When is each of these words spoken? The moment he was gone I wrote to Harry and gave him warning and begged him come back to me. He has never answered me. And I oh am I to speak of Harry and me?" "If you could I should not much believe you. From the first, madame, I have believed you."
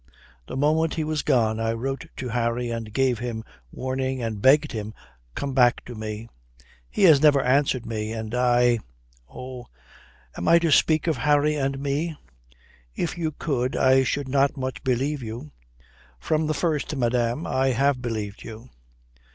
The 0.47 0.57
moment 0.57 0.95
he 0.95 1.03
was 1.03 1.21
gone 1.21 1.59
I 1.59 1.73
wrote 1.73 2.07
to 2.17 2.29
Harry 2.29 2.71
and 2.71 2.91
gave 2.91 3.19
him 3.19 3.43
warning 3.71 4.19
and 4.19 4.41
begged 4.41 4.71
him 4.71 4.95
come 5.35 5.53
back 5.53 5.85
to 5.85 5.93
me. 5.93 6.27
He 6.89 7.03
has 7.03 7.21
never 7.21 7.39
answered 7.39 7.85
me. 7.85 8.11
And 8.11 8.33
I 8.33 8.79
oh 9.31 9.67
am 10.35 10.47
I 10.47 10.57
to 10.57 10.71
speak 10.71 11.05
of 11.05 11.17
Harry 11.17 11.53
and 11.53 11.77
me?" 11.79 12.17
"If 12.95 13.15
you 13.15 13.31
could 13.31 13.75
I 13.75 14.01
should 14.01 14.27
not 14.27 14.57
much 14.57 14.83
believe 14.83 15.21
you. 15.21 15.51
From 16.19 16.47
the 16.47 16.55
first, 16.55 16.95
madame, 16.95 17.45
I 17.45 17.67
have 17.67 18.01
believed 18.01 18.41
you." 18.43 18.71